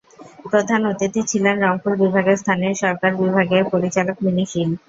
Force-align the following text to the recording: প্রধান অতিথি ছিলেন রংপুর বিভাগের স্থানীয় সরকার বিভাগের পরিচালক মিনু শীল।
প্রধান 0.45 0.81
অতিথি 0.85 1.21
ছিলেন 1.31 1.55
রংপুর 1.59 1.93
বিভাগের 2.01 2.37
স্থানীয় 2.37 2.73
সরকার 2.81 3.11
বিভাগের 3.21 3.63
পরিচালক 3.73 4.15
মিনু 4.25 4.43
শীল। 4.51 4.69